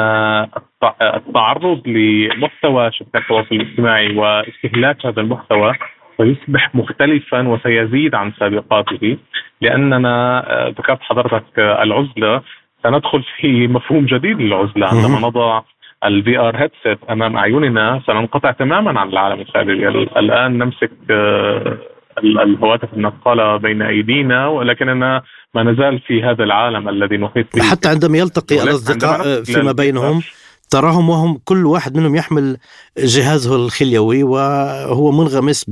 التعرض 1.02 1.82
لمحتوى 1.88 2.92
شبكات 2.92 3.22
التواصل 3.22 3.54
الاجتماعي 3.54 4.16
واستهلاك 4.16 5.06
هذا 5.06 5.20
المحتوى 5.20 5.74
سيصبح 6.16 6.74
مختلفا 6.74 7.48
وسيزيد 7.48 8.14
عن 8.14 8.32
سابقاته 8.40 9.16
لأننا 9.60 10.44
آه، 10.50 10.68
ذكرت 10.68 10.98
حضرتك 11.00 11.58
العزلة. 11.58 12.42
سندخل 12.82 13.24
في 13.40 13.68
مفهوم 13.68 14.06
جديد 14.06 14.40
للعزلة. 14.40 14.86
عندما 14.86 15.28
نضع 15.28 15.62
ال 16.04 16.38
VR 16.38 16.56
headset 16.56 16.98
أمام 17.10 17.36
أعيننا 17.36 18.02
سننقطع 18.06 18.50
تماما 18.50 19.00
عن 19.00 19.08
العالم 19.08 19.40
الخارجي 19.40 19.88
الآن 19.88 20.58
نمسك 20.58 20.90
آه، 21.10 21.78
الهواتف 22.24 22.94
النقالة 22.94 23.56
بين 23.56 23.82
أيدينا 23.82 24.46
ولكننا 24.46 25.22
ما 25.54 25.62
نزال 25.62 26.00
في 26.00 26.22
هذا 26.22 26.44
العالم 26.44 26.88
الذي 26.88 27.16
نحيط 27.16 27.56
به. 27.56 27.62
حتى 27.62 27.88
عندما 27.88 28.18
يلتقي 28.18 28.62
الأصدقاء 28.62 29.42
فيما 29.42 29.72
بينهم 29.72 30.22
تراهم 30.70 31.10
وهم 31.10 31.40
كل 31.44 31.66
واحد 31.66 31.96
منهم 31.96 32.16
يحمل 32.16 32.56
جهازه 32.98 33.56
الخليوي 33.56 34.22
وهو 34.22 35.10
منغمس 35.12 35.64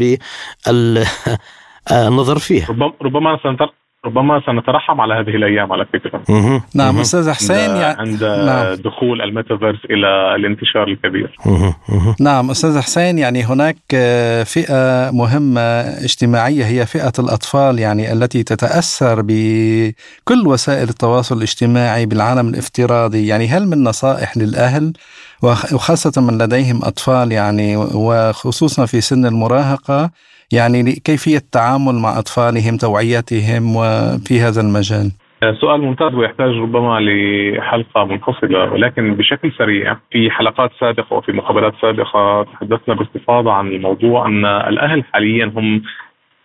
بالنظر 0.66 2.38
فيه. 2.38 2.66
ربما 2.70 2.92
ربما 3.02 3.38
ربما 4.06 4.42
سنترحم 4.46 5.00
على 5.00 5.14
هذه 5.14 5.36
الأيام 5.36 5.72
على 5.72 5.84
فكرة. 5.84 6.22
نعم 6.74 6.98
أستاذ 6.98 7.30
حسين 7.30 7.70
عند, 7.70 7.80
يعني 7.80 8.00
عند 8.00 8.24
نعم. 8.24 8.74
دخول 8.74 9.22
الميتافيرس 9.22 9.78
إلى 9.90 10.34
الانتشار 10.36 10.88
الكبير. 10.88 11.36
نعم 12.20 12.50
أستاذ 12.50 12.80
حسين 12.80 13.18
يعني 13.18 13.42
هناك 13.42 13.76
فئة 14.44 15.10
مهمة 15.10 15.60
اجتماعية 15.80 16.64
هي 16.64 16.86
فئة 16.86 17.12
الأطفال 17.18 17.78
يعني 17.78 18.12
التي 18.12 18.42
تتأثر 18.42 19.22
بكل 19.22 20.46
وسائل 20.46 20.88
التواصل 20.88 21.36
الاجتماعي 21.36 22.06
بالعالم 22.06 22.48
الافتراضي. 22.48 23.26
يعني 23.26 23.48
هل 23.48 23.68
من 23.68 23.84
نصائح 23.84 24.36
للأهل 24.36 24.92
وخاصة 25.42 26.22
من 26.22 26.38
لديهم 26.38 26.84
أطفال 26.84 27.32
يعني 27.32 27.76
وخصوصا 27.76 28.86
في 28.86 29.00
سن 29.00 29.26
المراهقة 29.26 30.10
يعني 30.52 30.92
كيفية 30.92 31.36
التعامل 31.36 31.94
مع 31.94 32.18
أطفالهم 32.18 32.76
توعيتهم 32.76 33.76
وفي 33.76 34.40
هذا 34.40 34.60
المجال؟ 34.60 35.10
سؤال 35.60 35.80
ممتاز 35.80 36.14
ويحتاج 36.14 36.50
ربما 36.56 37.00
لحلقة 37.00 38.04
منفصلة 38.04 38.72
ولكن 38.72 39.14
بشكل 39.14 39.52
سريع 39.58 39.96
في 40.10 40.30
حلقات 40.30 40.70
سابقة 40.80 41.16
وفي 41.16 41.32
مقابلات 41.32 41.72
سابقة 41.82 42.42
تحدثنا 42.42 42.94
باستفاضة 42.94 43.52
عن 43.52 43.68
الموضوع 43.68 44.26
أن 44.26 44.44
الأهل 44.44 45.04
حاليا 45.12 45.52
هم 45.56 45.82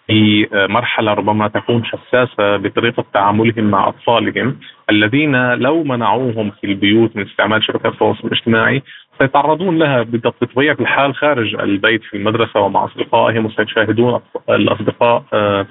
في 0.07 0.47
مرحلة 0.53 1.13
ربما 1.13 1.47
تكون 1.47 1.85
حساسة 1.85 2.57
بطريقة 2.57 3.05
تعاملهم 3.13 3.63
مع 3.63 3.87
أطفالهم 3.87 4.57
الذين 4.89 5.53
لو 5.53 5.83
منعوهم 5.83 6.51
في 6.61 6.67
البيوت 6.67 7.15
من 7.15 7.25
استعمال 7.27 7.63
شبكات 7.63 7.93
التواصل 7.93 8.27
الاجتماعي 8.27 8.83
سيتعرضون 9.19 9.77
لها 9.77 10.01
بطبيعه 10.01 10.77
الحال 10.79 11.15
خارج 11.15 11.55
البيت 11.55 12.03
في 12.03 12.17
المدرسة 12.17 12.59
ومع 12.59 12.85
أصدقائهم 12.85 13.45
وسيشاهدون 13.45 14.19
الأصدقاء 14.49 15.23
آه، 15.33 15.67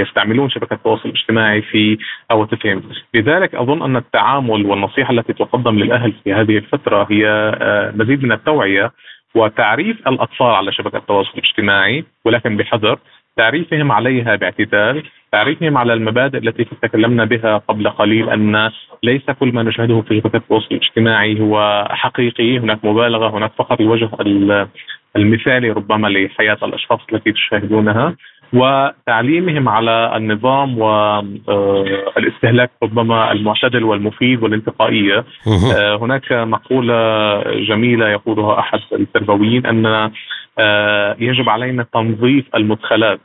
يستعملون 0.00 0.50
شبكة 0.50 0.74
التواصل 0.74 1.08
الاجتماعي 1.08 1.62
في 1.62 1.98
هواتفهم، 2.32 2.82
لذلك 3.14 3.54
أظن 3.54 3.82
أن 3.82 3.96
التعامل 3.96 4.66
والنصيحة 4.66 5.12
التي 5.12 5.32
تقدم 5.32 5.78
للأهل 5.78 6.12
في 6.24 6.32
هذه 6.32 6.56
الفترة 6.56 7.06
هي 7.10 7.26
آه، 7.60 7.92
مزيد 7.96 8.24
من 8.24 8.32
التوعية 8.32 8.92
وتعريف 9.34 10.08
الأطفال 10.08 10.46
على 10.46 10.72
شبكة 10.72 10.96
التواصل 10.96 11.30
الاجتماعي 11.34 12.04
ولكن 12.24 12.56
بحذر. 12.56 12.98
تعريفهم 13.40 13.92
عليها 13.92 14.36
باعتدال 14.36 15.02
تعريفهم 15.32 15.76
على 15.76 15.92
المبادئ 15.92 16.38
التي 16.38 16.66
تكلمنا 16.82 17.24
بها 17.24 17.56
قبل 17.68 17.90
قليل 17.90 18.30
أن 18.30 18.70
ليس 19.02 19.22
كل 19.40 19.52
ما 19.52 19.62
نشاهده 19.62 20.00
في 20.00 20.22
التواصل 20.34 20.66
الاجتماعي 20.72 21.40
هو 21.40 21.86
حقيقي 21.90 22.58
هناك 22.58 22.84
مبالغة 22.84 23.36
هناك 23.38 23.52
فقط 23.58 23.80
الوجه 23.80 24.08
المثالي 25.16 25.70
ربما 25.70 26.08
لحياة 26.08 26.58
الأشخاص 26.62 27.00
التي 27.12 27.32
تشاهدونها. 27.32 28.16
وتعليمهم 28.52 29.68
على 29.68 30.12
النظام 30.16 30.78
والاستهلاك 30.78 32.70
ربما 32.82 33.32
المعتدل 33.32 33.84
والمفيد 33.84 34.42
والانتقائية. 34.42 35.24
آه، 35.74 35.96
هناك 35.96 36.32
مقولة 36.32 37.42
جميلة 37.68 38.08
يقولها 38.08 38.58
أحد 38.58 38.80
التربويين 38.92 39.66
أن 39.66 40.10
آه، 40.58 41.16
يجب 41.20 41.48
علينا 41.48 41.86
تنظيف 41.94 42.44
المدخلات. 42.54 43.20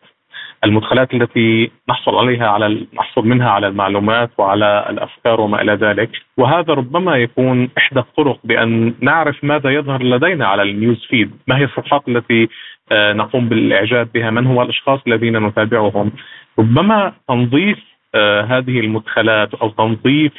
المدخلات 0.66 1.14
التي 1.14 1.72
نحصل 1.90 2.16
عليها 2.16 2.48
على 2.48 2.88
نحصل 2.94 3.28
منها 3.28 3.50
على 3.50 3.68
المعلومات 3.68 4.32
وعلى 4.38 4.86
الأفكار 4.90 5.42
وما 5.42 5.62
إلى 5.62 5.74
ذلك. 5.74 6.10
وهذا 6.38 6.74
ربما 6.74 7.18
يكون 7.18 7.70
إحدى 7.78 8.00
الطرق 8.00 8.40
بأن 8.44 8.94
نعرف 9.02 9.44
ماذا 9.44 9.70
يظهر 9.70 10.04
لدينا 10.04 10.48
على 10.48 10.64
النيوز 10.64 11.06
فيد. 11.10 11.32
ما 11.48 11.58
هي 11.58 11.64
الصفحات 11.64 12.08
التي 12.08 12.50
آه، 12.92 13.14
نقوم 13.14 13.50
بالاعجاب 13.50 14.08
بها؟ 14.14 14.30
من 14.30 14.48
هو 14.48 14.62
الأشخاص 14.62 15.00
الذين 15.08 15.38
نتابعهم؟ 15.38 16.12
ربما 16.60 17.14
تنظيف 17.28 17.78
آه، 18.16 18.42
هذه 18.42 18.80
المدخلات 18.80 19.54
أو 19.54 19.70
تنظيف 19.70 20.32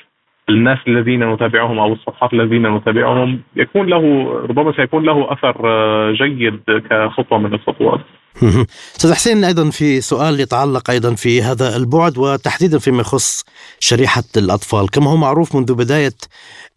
الناس 0.49 0.79
الذين 0.89 1.33
نتابعهم 1.33 1.79
أو 1.79 1.93
الصفحات 1.93 2.33
الذين 2.33 2.75
نتابعهم 2.75 3.41
يكون 3.57 3.87
له 3.87 4.33
ربما 4.49 4.73
سيكون 4.73 5.05
له 5.05 5.33
أثر 5.33 5.57
آه، 5.65 6.13
جيد 6.13 6.61
كخطوة 6.91 7.39
من 7.39 7.55
الخطوات. 7.55 8.01
أستاذ 8.97 9.15
حسين 9.15 9.45
أيضا 9.45 9.71
في 9.71 10.01
سؤال 10.01 10.41
يتعلق 10.41 10.91
أيضا 10.91 11.15
في 11.15 11.43
هذا 11.43 11.77
البعد 11.77 12.19
وتحديدا 12.19 12.79
فيما 12.79 13.01
يخص 13.01 13.45
شريحة 13.81 14.25
الأطفال، 14.37 14.91
كما 14.91 15.11
هو 15.11 15.17
معروف 15.17 15.55
منذ 15.55 15.75
بداية 15.75 16.15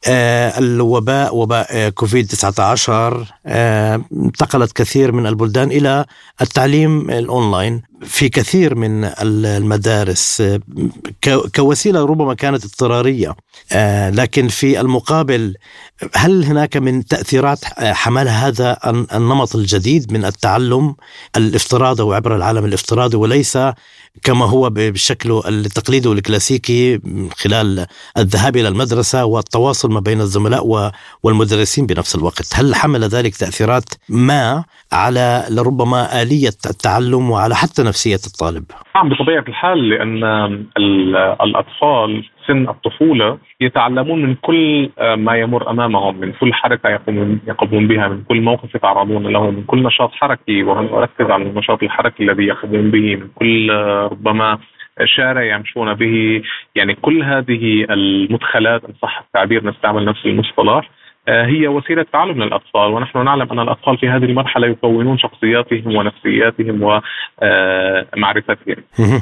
آه، 0.08 0.60
الوباء 0.60 1.36
وباء 1.36 1.68
آه، 1.70 1.90
كوفيد 1.90 2.28
19 2.28 3.26
انتقلت 3.46 4.72
كثير 4.72 5.12
من 5.12 5.28
البلدان 5.28 5.72
إلى 5.72 6.06
التعليم 6.42 7.10
الأونلاين. 7.10 7.89
في 8.04 8.30
كثير 8.30 8.76
من 8.76 9.04
المدارس 9.22 10.44
كوسيلة 11.56 12.06
ربما 12.06 12.34
كانت 12.34 12.66
اضطرارية 12.66 13.36
آه، 13.72 14.10
لكن 14.10 14.48
في 14.48 14.82
المقابل 14.82 15.56
هل 16.16 16.44
هناك 16.44 16.78
من 16.78 17.06
تأثيرات 17.06 17.60
حمل 17.80 18.28
هذا 18.28 18.78
النمط 19.14 19.56
الجديد 19.56 20.14
من 20.14 20.26
التعلم 20.26 20.96
الافتراضي 21.38 22.04
وعبر 22.04 22.36
العالم 22.36 22.66
الافتراضي 22.66 23.18
وليس 23.18 23.58
كما 24.24 24.46
هو 24.46 24.70
بشكله 24.70 25.44
التقليدي 25.48 26.08
والكلاسيكي 26.08 26.98
من 27.04 27.30
خلال 27.32 27.86
الذهاب 28.18 28.58
إلى 28.58 28.68
المدرسة 28.68 29.26
والتواصل 29.26 29.92
ما 29.92 30.00
بين 30.00 30.22
الزملاء 30.22 30.92
والمدرسين 31.24 31.86
بنفس 31.86 32.16
الوقت، 32.16 32.46
هل 32.54 32.76
حمل 32.76 33.04
ذلك 33.04 33.36
تأثيرات 33.36 33.86
ما 34.10 34.64
على 34.92 35.46
لربما 35.50 36.22
آلية 36.22 36.54
التعلم 36.66 37.30
وعلى 37.32 37.56
حتى 37.56 37.84
نفسية 37.90 38.24
الطالب؟ 38.28 38.64
نعم 38.96 39.10
بطبيعة 39.10 39.46
الحال 39.48 39.90
لأن 39.90 40.24
الأطفال 41.42 42.24
سن 42.48 42.70
الطفولة 42.70 43.38
يتعلمون 43.62 44.22
من 44.22 44.36
كل 44.36 44.90
ما 45.18 45.36
يمر 45.36 45.70
أمامهم 45.70 46.20
من 46.20 46.32
كل 46.32 46.54
حركة 46.54 46.90
يقومون 46.90 47.40
يقومون 47.48 47.88
بها 47.88 48.08
من 48.08 48.24
كل 48.24 48.42
موقف 48.42 48.76
يتعرضون 48.76 49.28
له 49.28 49.52
من 49.52 49.64
كل 49.64 49.84
نشاط 49.84 50.12
حركي 50.12 50.64
وهنا 50.64 50.98
اركز 50.98 51.32
على 51.32 51.44
النشاط 51.44 51.84
الحركي 51.84 52.24
الذي 52.24 52.44
يقومون 52.44 52.92
به 52.92 53.16
من 53.16 53.28
كل 53.36 53.70
ربما 54.12 54.60
شارع 55.06 55.56
يمشون 55.56 55.94
به 55.94 56.42
يعني 56.76 56.96
كل 56.96 57.24
هذه 57.24 57.86
المدخلات 57.90 58.84
إن 58.84 58.94
صح 59.02 59.24
التعبير 59.28 59.66
نستعمل 59.66 60.06
نفس 60.06 60.26
المصطلح 60.26 60.90
هي 61.30 61.68
وسيلة 61.68 62.06
تعلم 62.14 62.44
للأطفال 62.44 62.92
ونحن 62.92 63.24
نعلم 63.26 63.48
أن 63.52 63.60
الأطفال 63.60 63.98
في 63.98 64.10
هذه 64.10 64.26
المرحلة 64.26 64.68
يكونون 64.68 65.18
شخصياتهم 65.18 65.96
ونفسياتهم 65.96 66.84
ومعرفتهم. 68.18 68.76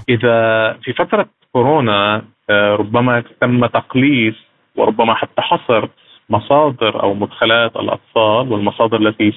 إذا 0.09 0.73
في 0.83 0.93
فترة 0.93 1.25
كورونا 1.53 2.21
آه، 2.49 2.75
ربما 2.75 3.23
تم 3.41 3.65
تقليص 3.65 4.35
وربما 4.75 5.13
حتى 5.13 5.41
حصر 5.41 5.87
مصادر 6.29 7.03
أو 7.03 7.13
مدخلات 7.13 7.75
الأطفال 7.75 8.51
والمصادر 8.51 8.97
التي 8.97 9.33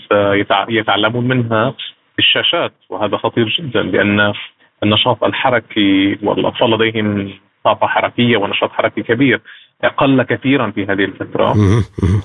سيتعلمون 0.68 1.28
منها 1.28 1.74
الشاشات 2.18 2.72
وهذا 2.90 3.16
خطير 3.16 3.48
جدا 3.58 3.82
لأن 3.82 4.32
النشاط 4.82 5.24
الحركي 5.24 6.18
والأطفال 6.22 6.70
لديهم 6.70 7.32
طاقة 7.64 7.86
حركية 7.86 8.36
ونشاط 8.36 8.72
حركي 8.72 9.02
كبير 9.02 9.40
قل 9.88 10.22
كثيرا 10.22 10.70
في 10.70 10.84
هذه 10.84 11.04
الفترة. 11.04 11.54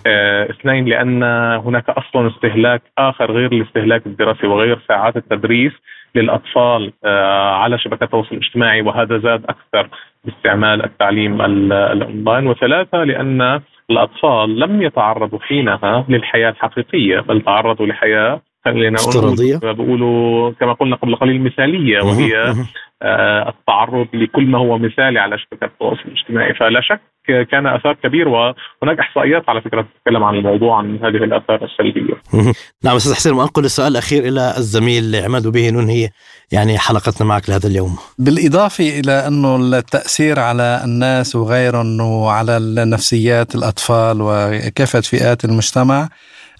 آه، 0.08 0.50
اثنين 0.50 0.86
لأن 0.86 1.24
هناك 1.66 1.90
أصلا 1.90 2.28
استهلاك 2.28 2.82
آخر 2.98 3.32
غير 3.32 3.52
الاستهلاك 3.52 4.06
الدراسي 4.06 4.48
وغير 4.48 4.80
ساعات 4.88 5.18
التدريس 5.18 5.72
للأطفال 6.16 6.94
آه، 7.06 7.52
على 7.52 7.80
شبكات 7.80 8.04
التواصل 8.04 8.36
الاجتماعي 8.36 8.82
وهذا 8.82 9.18
زاد 9.18 9.44
أكثر 9.46 9.90
باستعمال 10.26 10.86
التعليم 10.86 11.42
الأونلاين. 11.42 12.48
وثلاثة 12.48 13.04
لأن 13.04 13.62
الأطفال 13.90 14.60
لم 14.60 14.82
يتعرضوا 14.82 15.40
حينها 15.40 16.06
للحياة 16.10 16.50
الحقيقية 16.50 17.20
بل 17.20 17.42
تعرضوا 17.42 17.86
لحياة 17.86 18.42
خلينا 18.66 18.96
افتراضية. 18.96 19.74
بقولوا 19.74 20.52
كما 20.52 20.74
قلنا 20.74 20.96
قبل 20.96 21.16
قليل 21.16 21.44
مثالية 21.44 22.02
وهي 22.02 22.54
آه، 23.02 23.50
التعرض 23.50 24.08
لكل 24.14 24.46
ما 24.46 24.58
هو 24.58 24.78
مثالي 24.78 25.20
على 25.20 25.38
شبكات 25.38 25.72
التواصل 25.72 26.02
الاجتماعي. 26.06 26.54
فلا 26.54 26.82
شك 26.82 27.02
كان 27.28 27.68
أثار 27.68 27.94
كبير 28.04 28.28
وهناك 28.28 29.00
إحصائيات 29.00 29.44
على 29.50 29.62
فكرة 29.62 29.82
تتكلم 29.82 30.24
عن 30.24 30.36
الموضوع 30.36 30.78
عن 30.78 30.96
هذه 30.96 31.24
الأثار 31.24 31.66
السلبية. 31.66 32.14
نعم 32.84 32.96
أستاذ 32.96 33.14
حسين 33.14 33.34
وانقل 33.34 33.66
السؤال 33.66 33.92
الأخير 33.92 34.24
إلى 34.24 34.54
الزميل 34.58 35.16
عماد 35.16 35.46
وبه 35.46 35.70
ننهي 35.70 36.10
يعني 36.52 36.78
حلقتنا 36.78 37.28
معك 37.28 37.50
لهذا 37.50 37.68
اليوم. 37.68 37.98
بالإضافة 38.20 39.00
إلى 39.00 39.28
أنه 39.28 39.56
التأثير 39.56 40.40
على 40.40 40.82
الناس 40.86 41.36
وغيرهم 41.36 42.02
وعلى 42.02 42.60
نفسيات 42.86 43.56
الأطفال 43.56 44.18
وكافة 44.22 45.02
فئات 45.02 45.46
المجتمع 45.46 46.08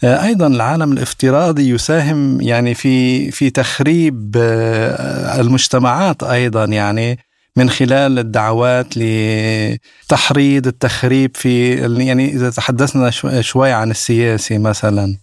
آه، 0.04 0.26
أيضا 0.26 0.48
العالم 0.48 0.92
الافتراضي 0.92 1.70
يساهم 1.70 2.42
يعني 2.42 2.74
في 2.74 3.32
في 3.32 3.50
تخريب 3.50 4.36
آه، 4.38 5.42
المجتمعات 5.42 6.24
أيضا 6.24 6.66
يعني 6.66 7.25
من 7.56 7.70
خلال 7.70 8.20
الدعوات 8.20 8.88
لتحريض 8.98 10.68
التخريب 10.68 11.32
في 11.36 11.76
يعني 12.06 12.34
إذا 12.34 12.50
تحدثنا 12.50 13.10
شوي 13.42 13.72
عن 13.72 13.92
السياسي 13.92 14.58
مثلا 14.58 15.18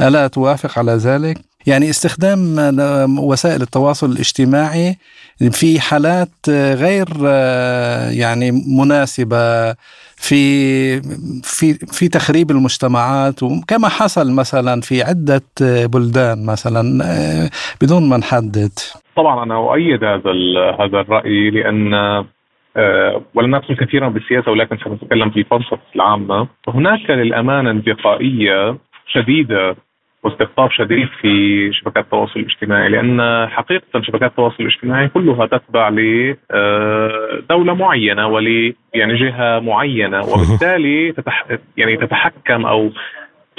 ألا 0.00 0.26
توافق 0.26 0.78
على 0.78 0.92
ذلك؟ 0.92 1.38
يعني 1.66 1.90
استخدام 1.90 2.58
وسائل 3.18 3.62
التواصل 3.62 4.12
الاجتماعي 4.12 4.98
في 5.50 5.80
حالات 5.80 6.30
غير 6.48 7.08
يعني 8.10 8.50
مناسبة 8.52 9.74
في 10.28 11.00
في 11.42 11.74
في 11.74 12.08
تخريب 12.08 12.50
المجتمعات 12.50 13.42
وكما 13.42 13.88
حصل 13.88 14.34
مثلا 14.34 14.80
في 14.80 15.02
عدة 15.02 15.42
بلدان 15.94 16.46
مثلا 16.46 16.82
بدون 17.82 18.08
ما 18.08 18.16
نحدد. 18.16 18.72
طبعا 19.16 19.42
أنا 19.42 19.56
أؤيد 19.56 20.04
هذا 20.04 20.30
هذا 20.80 21.00
الرأي 21.00 21.50
لأن 21.50 21.94
أه 21.94 23.22
ولن 23.34 23.56
ندخل 23.56 23.76
كثيرا 23.76 24.08
بالسياسة 24.08 24.50
ولكن 24.50 24.78
سنتكلم 24.84 25.30
في 25.30 25.40
الفلسفه 25.40 25.78
العامة. 25.96 26.48
هناك 26.68 27.10
للأمانة 27.10 27.70
انتقائية 27.70 28.78
شديدة 29.06 29.76
واستقطاب 30.24 30.70
شديد 30.70 31.08
في 31.20 31.72
شبكات 31.72 32.04
التواصل 32.04 32.40
الاجتماعي 32.40 32.88
لأن 32.88 33.48
حقيقة 33.48 34.02
شبكات 34.02 34.30
التواصل 34.30 34.56
الاجتماعي 34.60 35.08
كلها 35.08 35.46
تتبع 35.46 35.88
لدوله 35.88 37.72
آه، 37.72 37.76
معينة 37.76 38.26
ول 38.26 38.74
يعني 38.94 39.14
جهة 39.14 39.58
معينة 39.60 40.20
وبالتالي 40.30 41.12
تتح 41.12 41.46
يعني 41.76 41.96
تتحكم 41.96 42.66
أو 42.66 42.90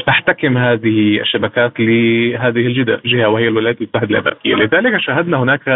تحتكم 0.08 0.58
هذه 0.58 1.22
الشبكات 1.22 1.80
لهذه 1.80 2.68
الجهة 3.06 3.28
وهي 3.28 3.48
الولايات 3.48 3.82
المتحدة 3.82 4.10
الأمريكية، 4.10 4.56
لذلك 4.56 5.02
شاهدنا 5.02 5.38
هناك 5.38 5.70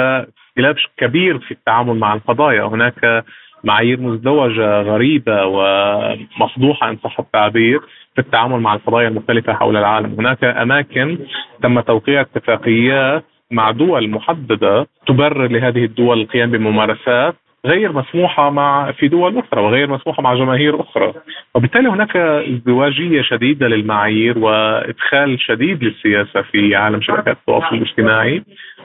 اختلاف 0.48 0.76
كبير 0.98 1.40
في 1.40 1.52
التعامل 1.52 1.96
مع 1.96 2.14
القضايا، 2.14 2.64
هناك 2.64 3.24
معايير 3.64 4.00
مزدوجة 4.00 4.82
غريبة 4.82 5.46
ومفضوحه 5.46 6.90
ان 6.90 6.98
صح 7.04 7.20
التعبير. 7.20 7.80
في 8.20 8.26
التعامل 8.26 8.60
مع 8.60 8.74
القضايا 8.74 9.08
المختلفة 9.08 9.54
حول 9.54 9.78
العالم، 9.78 10.16
هناك 10.20 10.44
أماكن 10.44 11.18
تم 11.64 11.80
توقيع 11.80 12.22
اتفاقيات 12.22 13.24
مع 13.52 13.72
دول 13.72 14.10
محددة 14.10 14.88
تبرر 15.08 15.48
لهذه 15.48 15.86
الدول 15.86 16.22
القيام 16.22 16.52
بممارسات 16.52 17.36
غير 17.66 17.92
مسموحة 17.92 18.50
مع 18.50 18.92
في 18.92 19.08
دول 19.08 19.38
أخرى 19.38 19.62
وغير 19.62 19.90
مسموحة 19.92 20.24
مع 20.24 20.36
جماهير 20.36 20.82
أخرى. 20.82 21.14
وبالتالي 21.56 21.90
هناك 21.90 22.18
ازدواجية 22.18 23.22
شديدة 23.22 23.68
للمعايير 23.68 24.40
وإدخال 24.40 25.42
شديد 25.42 25.84
للسياسة 25.84 26.42
في 26.42 26.76
عالم 26.76 27.02
شبكات 27.02 27.38
التواصل 27.38 27.76
الاجتماعي. 27.76 28.44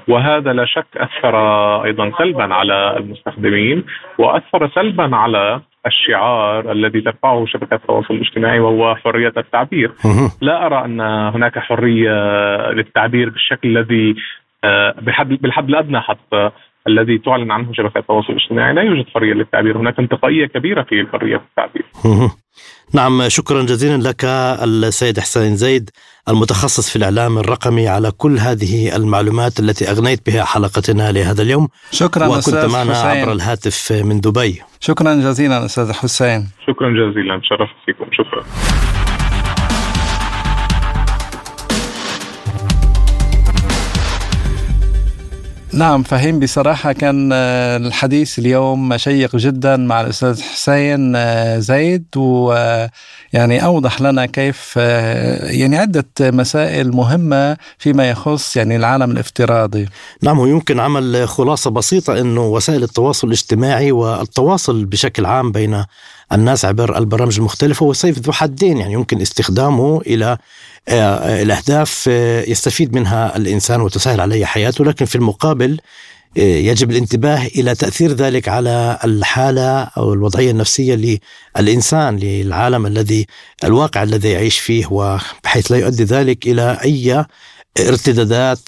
وهذا 0.09 0.53
لا 0.53 0.64
شك 0.64 0.87
أثر 0.97 1.37
أيضا 1.85 2.12
سلبا 2.18 2.55
على 2.55 2.97
المستخدمين 2.97 3.85
وأثر 4.18 4.68
سلبا 4.68 5.16
على 5.16 5.61
الشعار 5.87 6.73
الذي 6.73 7.01
ترفعه 7.01 7.47
شبكات 7.47 7.81
التواصل 7.81 8.14
الاجتماعي 8.14 8.61
وهو 8.61 8.94
حرية 8.94 9.33
التعبير. 9.37 9.92
لا 10.40 10.66
أرى 10.66 10.85
أن 10.85 11.01
هناك 11.35 11.59
حرية 11.59 12.12
للتعبير 12.70 13.31
بالشكل 13.31 13.79
الذي 13.79 14.14
آه، 14.64 14.94
بالحد 15.40 15.68
الأدنى 15.68 16.01
حتى 16.01 16.51
الذي 16.88 17.18
تعلن 17.18 17.51
عنه 17.51 17.73
شبكات 17.73 17.97
التواصل 17.97 18.33
الاجتماعي. 18.33 18.75
لا 18.75 18.83
يوجد 18.83 19.09
حرية 19.14 19.35
للتعبير، 19.35 19.79
هناك 19.79 19.99
انتقائية 19.99 20.47
كبيرة 20.47 20.83
في 20.83 21.07
حرية 21.12 21.37
التعبير. 21.37 21.85
نعم 22.92 23.29
شكرا 23.29 23.62
جزيلا 23.62 24.09
لك 24.09 24.25
السيد 24.25 25.20
حسين 25.20 25.57
زيد 25.57 25.90
المتخصص 26.29 26.90
في 26.90 26.97
الإعلام 26.97 27.38
الرقمي 27.38 27.88
على 27.88 28.11
كل 28.11 28.38
هذه 28.38 28.97
المعلومات 28.97 29.61
التي 29.61 29.90
أغنيت 29.90 30.27
بها 30.27 30.44
حلقتنا 30.44 31.12
لهذا 31.12 31.42
اليوم. 31.42 31.68
شكرا 31.90 32.27
وكنت 32.27 32.55
معنا 32.55 32.94
حسين. 32.94 33.07
عبر 33.07 33.33
الهاتف 33.33 33.92
من 33.92 34.20
دبي. 34.20 34.62
شكرا 34.81 35.14
جزيلا 35.14 35.64
أستاذ 35.64 35.92
حسين. 35.92 36.49
شكرا 36.66 36.88
جزيلا 36.90 37.40
تشرفت 37.40 37.75
فيكم 37.87 38.05
شكرا. 38.12 38.44
نعم 45.74 46.02
فهيم 46.02 46.40
بصراحة 46.40 46.92
كان 46.92 47.30
آه، 47.32 47.76
الحديث 47.76 48.38
اليوم 48.38 48.96
شيق 48.96 49.37
جدا 49.37 49.76
مع 49.76 50.00
الأستاذ 50.00 50.42
حسين 50.42 51.16
آه، 51.16 51.58
زيد 51.58 52.04
ويعني 52.16 53.64
أوضح 53.64 54.00
لنا 54.00 54.26
كيف 54.26 54.74
آه، 54.78 55.50
يعني 55.50 55.78
عدة 55.78 56.04
مسائل 56.20 56.90
مهمة 56.90 57.56
فيما 57.78 58.10
يخص 58.10 58.56
يعني 58.56 58.76
العالم 58.76 59.10
الافتراضي. 59.10 59.88
نعم 60.22 60.38
ويمكن 60.38 60.80
عمل 60.80 61.28
خلاصة 61.28 61.70
بسيطة 61.70 62.20
أنه 62.20 62.46
وسائل 62.46 62.82
التواصل 62.82 63.26
الاجتماعي 63.26 63.92
والتواصل 63.92 64.84
بشكل 64.84 65.26
عام 65.26 65.52
بين 65.52 65.84
الناس 66.32 66.64
عبر 66.64 66.98
البرامج 66.98 67.38
المختلفة 67.38 67.87
هو 67.87 67.92
سيف 67.92 68.18
ذو 68.18 68.32
حدين 68.32 68.78
يعني 68.78 68.92
يمكن 68.92 69.20
استخدامه 69.20 70.00
إلى 70.00 70.38
آه، 70.88 71.42
الأهداف 71.42 72.04
آه، 72.08 72.42
يستفيد 72.42 72.94
منها 72.94 73.37
الإنسان 73.37 73.80
وتسهل 73.80 74.20
عليه 74.20 74.44
حياته 74.44 74.84
لكن 74.84 75.04
في 75.04 75.16
المقابل 75.16 75.80
آه، 76.38 76.40
يجب 76.40 76.90
الانتباه 76.90 77.46
إلى 77.46 77.74
تأثير 77.74 78.12
ذلك 78.12 78.48
على 78.48 78.98
الحالة 79.04 79.82
أو 79.82 80.12
الوضعية 80.12 80.50
النفسية 80.50 81.20
للإنسان 81.56 82.16
للعالم 82.16 82.87
الذي 82.87 83.26
الواقع 83.64 84.02
الذي 84.02 84.30
يعيش 84.30 84.58
فيه 84.58 84.87
وبحيث 84.87 85.72
لا 85.72 85.78
يؤدي 85.78 86.04
ذلك 86.04 86.46
إلى 86.46 86.78
أي 86.84 87.24
ارتدادات 87.78 88.58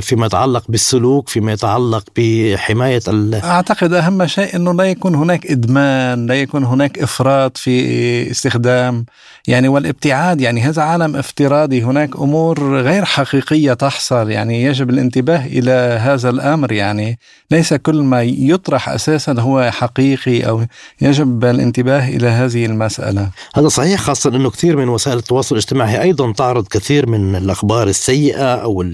فيما 0.00 0.26
يتعلق 0.26 0.64
بالسلوك 0.68 1.28
فيما 1.28 1.52
يتعلق 1.52 2.04
بحماية 2.16 3.00
أعتقد 3.34 3.92
أهم 3.92 4.26
شيء 4.26 4.56
أنه 4.56 4.74
لا 4.74 4.84
يكون 4.84 5.14
هناك 5.14 5.46
إدمان 5.46 6.26
لا 6.26 6.34
يكون 6.34 6.64
هناك 6.64 6.98
إفراط 6.98 7.56
في 7.56 8.30
استخدام. 8.30 9.06
يعني 9.46 9.68
والابتعاد 9.68 10.40
يعني 10.40 10.60
هذا 10.60 10.82
عالم 10.82 11.16
افتراضي. 11.16 11.82
هناك 11.82 12.16
أمور 12.16 12.80
غير 12.80 13.04
حقيقية 13.04 13.72
تحصل. 13.72 14.30
يعني 14.30 14.62
يجب 14.62 14.90
الانتباه 14.90 15.46
إلى 15.46 15.98
هذا 16.00 16.30
الأمر. 16.30 16.72
يعني 16.72 17.18
ليس 17.50 17.74
كل 17.74 18.02
ما 18.02 18.22
يطرح 18.22 18.88
أساسا 18.88 19.32
هو 19.38 19.70
حقيقي 19.70 20.40
أو 20.40 20.64
يجب 21.00 21.44
الانتباه 21.44 22.08
إلى 22.08 22.28
هذه 22.28 22.66
المسألة. 22.66 23.30
هذا 23.54 23.68
صحيح 23.68 24.00
خاصة 24.00 24.30
أنه 24.30 24.50
كثير 24.50 24.76
من 24.76 24.88
وسائل 24.88 25.18
التواصل 25.18 25.54
الاجتماعي 25.54 26.02
أيضا 26.02 26.32
تعرض 26.32 26.68
كثير 26.68 27.08
من 27.08 27.36
الأخبار 27.36 27.88
السيئة 27.88 28.55
أو 28.62 28.84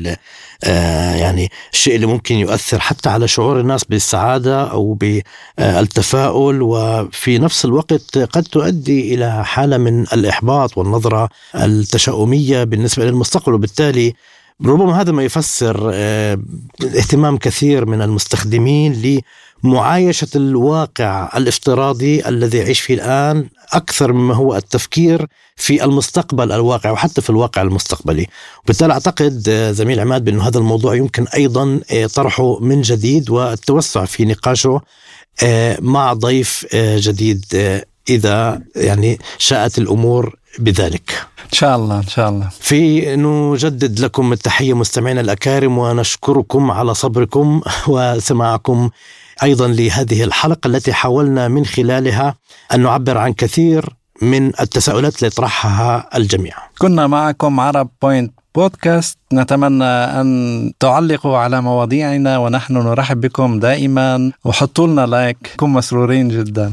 آه، 0.64 1.14
يعني 1.14 1.50
الشيء 1.72 1.94
اللي 1.94 2.06
ممكن 2.06 2.34
يؤثر 2.34 2.80
حتى 2.80 3.08
على 3.08 3.28
شعور 3.28 3.60
الناس 3.60 3.84
بالسعادة 3.84 4.70
أو 4.70 4.94
بالتفاؤل 4.94 6.62
وفي 6.62 7.38
نفس 7.38 7.64
الوقت 7.64 8.18
قد 8.18 8.42
تؤدي 8.42 9.14
إلى 9.14 9.44
حالة 9.44 9.78
من 9.78 10.02
الإحباط 10.02 10.78
والنظرة 10.78 11.28
التشاؤمية 11.54 12.64
بالنسبة 12.64 13.04
للمستقبل. 13.04 13.54
وبالتالي 13.54 14.14
ربما 14.64 15.00
هذا 15.00 15.12
ما 15.12 15.22
يفسر 15.22 15.90
آه، 15.94 16.38
اهتمام 16.82 17.36
كثير 17.36 17.86
من 17.86 18.02
المستخدمين 18.02 19.22
لمعايشه 19.64 20.28
الواقع 20.36 21.30
الافتراضي 21.36 22.28
الذي 22.28 22.58
يعيش 22.58 22.80
فيه 22.80 22.94
الآن 22.94 23.48
أكثر 23.72 24.12
مما 24.12 24.34
هو 24.34 24.56
التفكير 24.56 25.26
في 25.56 25.84
المستقبل 25.84 26.52
الواقع 26.52 26.90
وحتى 26.90 27.20
في 27.20 27.30
الواقع 27.30 27.62
المستقبلي. 27.62 28.26
وبالتالي 28.64 28.92
أعتقد 28.92 29.44
آه، 29.48 29.72
زميل 29.72 30.00
عماد 30.00 30.24
بانه 30.24 30.48
هذا 30.48 30.58
الموضوع 30.58 30.94
يمكن 30.94 31.26
أيضا 31.26 31.80
آه، 31.92 32.06
طرحه 32.06 32.58
من 32.60 32.82
جديد 32.82 33.30
والتوسع 33.30 34.04
في 34.04 34.24
نقاشه 34.24 34.80
مع 35.80 36.12
ضيف 36.12 36.66
جديد 36.76 37.44
إذا 38.08 38.62
يعني 38.76 39.18
شاءت 39.38 39.78
الأمور 39.78 40.36
بذلك. 40.58 41.26
إن 41.44 41.58
شاء 41.58 41.76
الله 41.76 41.98
إن 41.98 42.08
شاء 42.08 42.28
الله. 42.28 42.48
في 42.60 43.16
نجدد 43.16 44.00
لكم 44.00 44.32
التحية 44.32 44.72
مستمعينا 44.74 45.20
الأكارم 45.20 45.78
ونشكركم 45.78 46.70
على 46.70 46.94
صبركم 46.94 47.60
وسماعكم 47.88 48.90
أيضا 49.42 49.68
لهذه 49.68 50.24
الحلقة 50.24 50.66
التي 50.66 50.92
حاولنا 50.92 51.48
من 51.48 51.66
خلالها 51.66 52.34
أن 52.74 52.80
نعبر 52.80 53.18
عن 53.18 53.32
كثير 53.32 53.88
من 54.22 54.46
التساؤلات 54.60 55.16
اللي 55.16 55.26
يطرحها 55.26 56.08
الجميع. 56.16 56.54
كنا 56.78 57.06
معكم 57.06 57.60
عرب 57.60 57.88
Point 58.02 58.32
Podcast. 58.54 59.18
نتمنى 59.32 59.84
أن 59.84 60.72
تعلقوا 60.80 61.38
على 61.38 61.60
مواضيعنا 61.62 62.38
ونحن 62.38 62.74
نرحب 62.74 63.20
بكم 63.20 63.60
دائما. 63.60 64.32
وحطوا 64.44 64.86
لنا 64.86 65.06
like 65.06 65.54
كن 65.56 65.70
مسرورين 65.70 66.28
جدا. 66.28 66.72